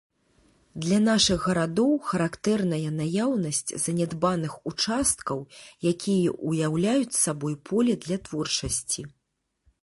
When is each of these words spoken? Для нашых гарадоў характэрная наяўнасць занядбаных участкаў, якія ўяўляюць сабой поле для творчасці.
Для 0.83 0.97
нашых 1.07 1.43
гарадоў 1.49 1.91
характэрная 2.11 2.93
наяўнасць 3.01 3.71
занядбаных 3.83 4.55
участкаў, 4.73 5.37
якія 5.93 6.29
ўяўляюць 6.53 7.19
сабой 7.25 7.55
поле 7.71 7.93
для 8.09 8.17
творчасці. 8.31 9.01